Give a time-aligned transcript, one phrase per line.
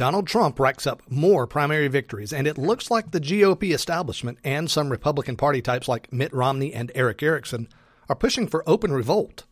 [0.00, 4.70] Donald Trump racks up more primary victories, and it looks like the GOP establishment and
[4.70, 7.68] some Republican Party types like Mitt Romney and Erick Erickson
[8.08, 9.44] are pushing for open revolt.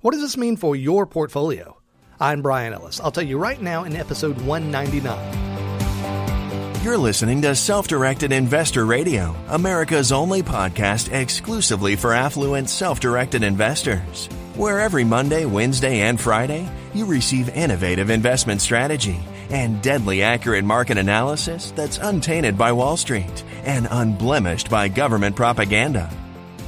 [0.00, 1.78] What does this mean for your portfolio?
[2.20, 3.00] I'm Brian Ellis.
[3.00, 6.84] I'll tell you right now in episode 199.
[6.84, 13.42] You're listening to Self Directed Investor Radio, America's only podcast exclusively for affluent, self directed
[13.42, 14.28] investors.
[14.54, 19.18] Where every Monday, Wednesday, and Friday, you receive innovative investment strategy
[19.50, 26.10] and deadly accurate market analysis that's untainted by Wall Street and unblemished by government propaganda.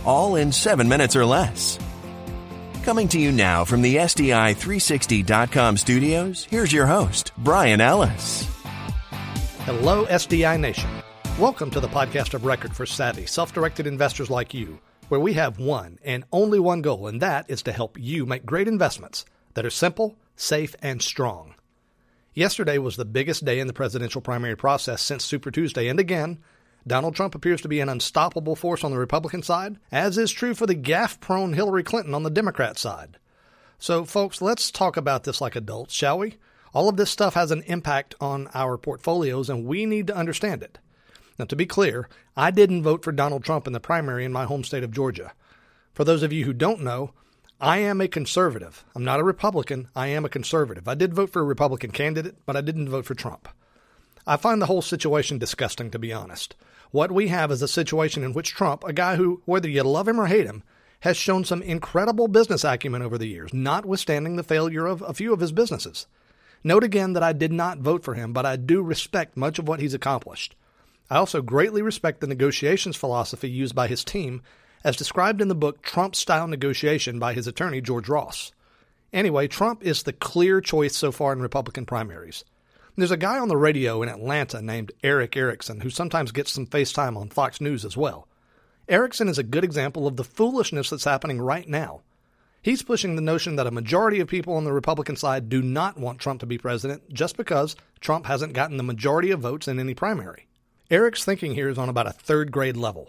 [0.04, 1.78] All in seven minutes or less.
[2.82, 8.48] Coming to you now from the SDI360.com studios, here's your host, Brian Ellis.
[9.64, 10.90] Hello, SDI Nation.
[11.38, 15.34] Welcome to the podcast of record for savvy, self directed investors like you, where we
[15.34, 19.24] have one and only one goal, and that is to help you make great investments
[19.54, 21.54] that are simple, safe, and strong.
[22.32, 26.38] Yesterday was the biggest day in the presidential primary process since Super Tuesday, and again,
[26.86, 30.54] Donald Trump appears to be an unstoppable force on the Republican side, as is true
[30.54, 33.18] for the gaffe prone Hillary Clinton on the Democrat side.
[33.80, 36.36] So, folks, let's talk about this like adults, shall we?
[36.72, 40.62] All of this stuff has an impact on our portfolios, and we need to understand
[40.62, 40.78] it.
[41.36, 44.44] Now, to be clear, I didn't vote for Donald Trump in the primary in my
[44.44, 45.32] home state of Georgia.
[45.94, 47.10] For those of you who don't know,
[47.62, 48.84] I am a conservative.
[48.94, 49.88] I'm not a Republican.
[49.94, 50.88] I am a conservative.
[50.88, 53.50] I did vote for a Republican candidate, but I didn't vote for Trump.
[54.26, 56.56] I find the whole situation disgusting, to be honest.
[56.90, 60.08] What we have is a situation in which Trump, a guy who, whether you love
[60.08, 60.62] him or hate him,
[61.00, 65.34] has shown some incredible business acumen over the years, notwithstanding the failure of a few
[65.34, 66.06] of his businesses.
[66.64, 69.68] Note again that I did not vote for him, but I do respect much of
[69.68, 70.54] what he's accomplished.
[71.10, 74.40] I also greatly respect the negotiations philosophy used by his team
[74.84, 78.52] as described in the book Trump Style Negotiation by his attorney, George Ross.
[79.12, 82.44] Anyway, Trump is the clear choice so far in Republican primaries.
[82.96, 86.66] There's a guy on the radio in Atlanta named Erick Erickson who sometimes gets some
[86.66, 88.28] FaceTime on Fox News as well.
[88.88, 92.02] Erickson is a good example of the foolishness that's happening right now.
[92.62, 95.98] He's pushing the notion that a majority of people on the Republican side do not
[95.98, 99.78] want Trump to be president just because Trump hasn't gotten the majority of votes in
[99.78, 100.46] any primary.
[100.90, 103.08] Erick's thinking here is on about a third grade level.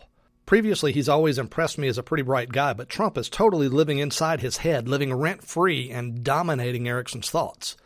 [0.51, 3.99] Previously, he's always impressed me as a pretty bright guy, but Trump is totally living
[3.99, 7.77] inside his head, living rent free and dominating Erickson's thoughts.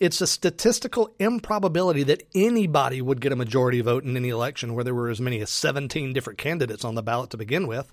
[0.00, 4.84] It's a statistical improbability that anybody would get a majority vote in any election where
[4.84, 7.92] there were as many as 17 different candidates on the ballot to begin with.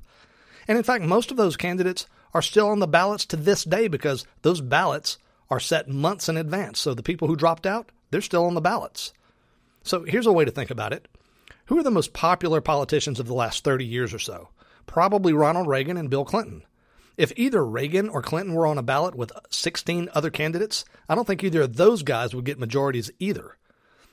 [0.66, 3.90] And in fact, most of those candidates are still on the ballots to this day
[3.90, 5.18] because those ballots
[5.50, 6.80] are set months in advance.
[6.80, 9.12] So the people who dropped out, they're still on the ballots.
[9.84, 11.10] So here's a way to think about it.
[11.68, 14.50] Who are the most popular politicians of the last 30 years or so?
[14.86, 16.64] Probably Ronald Reagan and Bill Clinton.
[17.18, 21.26] If either Reagan or Clinton were on a ballot with 16 other candidates, I don't
[21.26, 23.58] think either of those guys would get majorities either.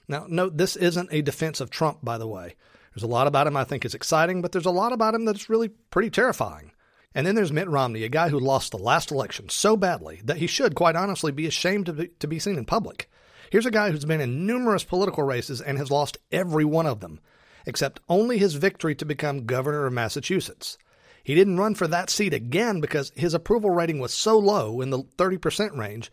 [0.08, 2.54] Now, note this isn't a defense of Trump, by the way.
[2.94, 5.26] There's a lot about him I think is exciting, but there's a lot about him
[5.26, 6.72] that's really pretty terrifying.
[7.14, 10.38] And then there's Mitt Romney, a guy who lost the last election so badly that
[10.38, 13.10] he should, quite honestly, be ashamed to be, to be seen in public.
[13.50, 17.00] Here's a guy who's been in numerous political races and has lost every one of
[17.00, 17.20] them
[17.66, 20.78] except only his victory to become governor of Massachusetts.
[21.24, 24.90] He didn't run for that seat again because his approval rating was so low in
[24.90, 26.10] the 30% range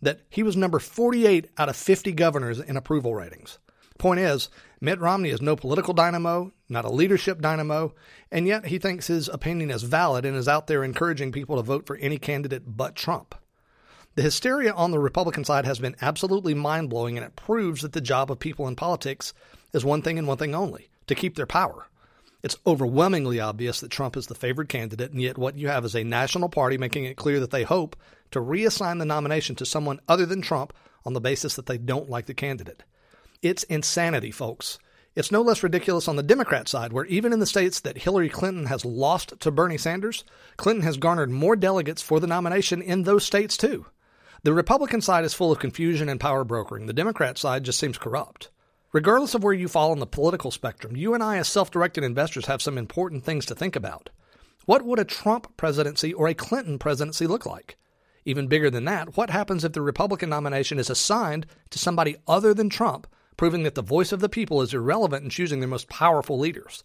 [0.00, 3.58] that he was number 48 out of 50 governors in approval ratings.
[3.98, 4.48] Point is,
[4.80, 7.94] Mitt Romney is no political dynamo, not a leadership dynamo,
[8.30, 11.62] and yet he thinks his opinion is valid and is out there encouraging people to
[11.62, 13.34] vote for any candidate but Trump.
[14.14, 17.92] The hysteria on the Republican side has been absolutely mind blowing, and it proves that
[17.92, 19.32] the job of people in politics
[19.72, 21.88] is one thing and one thing only to keep their power.
[22.42, 25.94] It's overwhelmingly obvious that Trump is the favored candidate, and yet what you have is
[25.94, 27.94] a national party making it clear that they hope
[28.32, 30.72] to reassign the nomination to someone other than Trump
[31.04, 32.82] on the basis that they don't like the candidate.
[33.42, 34.78] It's insanity, folks.
[35.14, 38.30] It's no less ridiculous on the Democrat side, where even in the states that Hillary
[38.30, 40.24] Clinton has lost to Bernie Sanders,
[40.56, 43.86] Clinton has garnered more delegates for the nomination in those states, too.
[44.42, 46.86] The Republican side is full of confusion and power brokering.
[46.86, 48.50] The Democrat side just seems corrupt.
[48.92, 52.04] Regardless of where you fall on the political spectrum, you and I, as self directed
[52.04, 54.10] investors, have some important things to think about.
[54.66, 57.78] What would a Trump presidency or a Clinton presidency look like?
[58.26, 62.52] Even bigger than that, what happens if the Republican nomination is assigned to somebody other
[62.52, 63.06] than Trump,
[63.38, 66.84] proving that the voice of the people is irrelevant in choosing their most powerful leaders?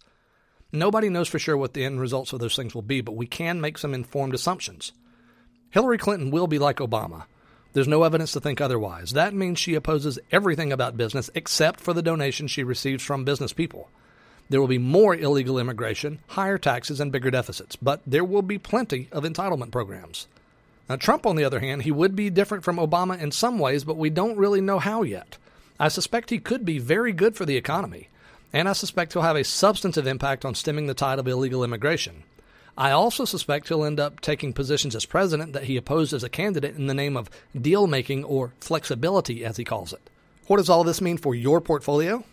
[0.71, 3.27] Nobody knows for sure what the end results of those things will be, but we
[3.27, 4.93] can make some informed assumptions.
[5.71, 7.25] Hillary Clinton will be like Obama.
[7.77, 9.11] There's no evidence to think otherwise.
[9.11, 13.53] That means she opposes everything about business except for the donations she receives from business
[13.53, 13.91] people.
[14.49, 18.57] There will be more illegal immigration, higher taxes, and bigger deficits, but there will be
[18.57, 20.25] plenty of entitlement programs.
[20.89, 23.83] Now, Trump, on the other hand, he would be different from Obama in some ways,
[23.83, 25.37] but we don't really know how yet.
[25.79, 28.09] I suspect he could be very good for the economy,
[28.51, 32.23] and I suspect he'll have a substantive impact on stemming the tide of illegal immigration.
[32.77, 36.29] I also suspect he'll end up taking positions as president that he opposed as a
[36.29, 37.29] candidate in the name of
[37.59, 40.09] deal making or flexibility, as he calls it.
[40.45, 42.23] What does all this mean for your portfolio?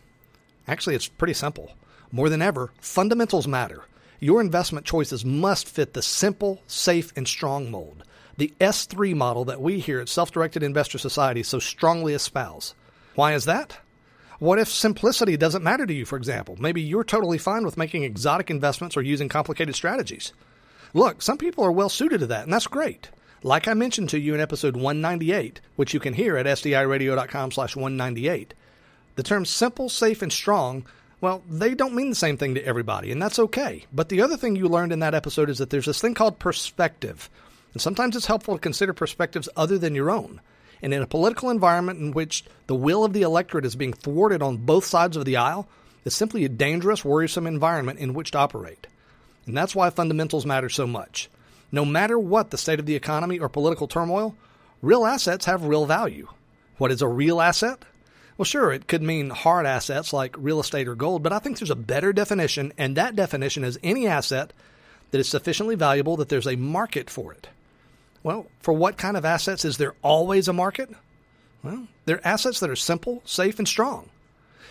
[0.69, 1.73] Actually, it's pretty simple.
[2.13, 3.85] More than ever, fundamentals matter.
[4.21, 8.05] Your investment choices must fit the simple, safe, and strong mold,
[8.37, 12.75] the S3 model that we here at Self Directed Investor Society so strongly espouse.
[13.15, 13.79] Why is that?
[14.39, 16.57] What if simplicity doesn't matter to you, for example?
[16.59, 20.33] Maybe you're totally fine with making exotic investments or using complicated strategies.
[20.93, 23.11] Look, some people are well suited to that, and that's great.
[23.43, 27.77] Like I mentioned to you in episode 198, which you can hear at sdiradio.com slash
[27.77, 28.55] 198,
[29.17, 30.87] the terms simple, safe, and strong,
[31.21, 33.85] well, they don't mean the same thing to everybody, and that's okay.
[33.93, 36.39] But the other thing you learned in that episode is that there's this thing called
[36.39, 37.31] perspective.
[37.73, 40.41] And sometimes it's helpful to consider perspectives other than your own.
[40.85, 44.43] And in a political environment in which the will of the electorate is being thwarted
[44.43, 45.67] on both sides of the aisle,
[46.05, 48.87] it's simply a dangerous, worrisome environment in which to operate.
[49.47, 51.31] And that's why fundamentals matter so much.
[51.73, 54.37] No matter what the state of the economy or political turmoil,
[54.83, 56.29] real assets have real value.
[56.77, 57.83] What is a real asset?
[58.37, 61.59] Well, sure, it could mean hard assets like real estate or gold, but I think
[61.59, 64.53] there's a better definition, and that definition is any asset
[65.13, 67.49] that is sufficiently valuable that there's a market for it.
[68.25, 70.91] Well, for what kind of assets is there always a market?
[71.63, 74.09] Well, they're assets that are simple, safe, and strong.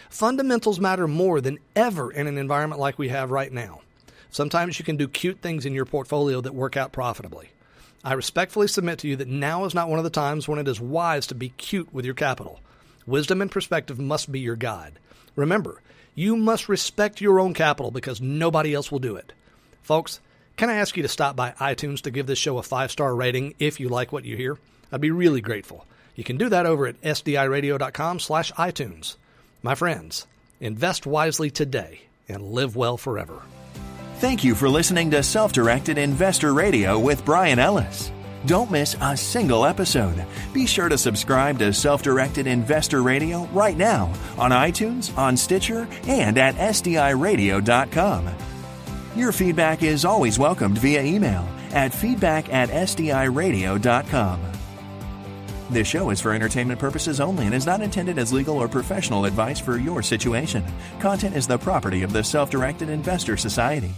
[0.09, 3.81] Fundamentals matter more than ever in an environment like we have right now.
[4.31, 7.51] Sometimes you can do cute things in your portfolio that work out profitably.
[8.03, 10.67] I respectfully submit to you that now is not one of the times when it
[10.67, 12.59] is wise to be cute with your capital.
[13.05, 14.99] Wisdom and perspective must be your guide.
[15.35, 15.81] Remember,
[16.15, 19.33] you must respect your own capital because nobody else will do it.
[19.83, 20.19] Folks,
[20.55, 23.15] can I ask you to stop by iTunes to give this show a five star
[23.15, 24.57] rating if you like what you hear?
[24.91, 25.85] I'd be really grateful.
[26.15, 29.15] You can do that over at sdiradio.com slash iTunes.
[29.63, 30.27] My friends,
[30.59, 33.41] invest wisely today and live well forever.
[34.17, 38.11] Thank you for listening to Self Directed Investor Radio with Brian Ellis.
[38.45, 40.23] Don't miss a single episode.
[40.53, 45.87] Be sure to subscribe to Self Directed Investor Radio right now on iTunes, on Stitcher,
[46.07, 48.52] and at SDIRadio.com.
[49.15, 54.41] Your feedback is always welcomed via email at feedback at sdiradio.com.
[55.69, 59.25] This show is for entertainment purposes only and is not intended as legal or professional
[59.25, 60.63] advice for your situation.
[60.99, 63.91] Content is the property of the Self Directed Investor Society.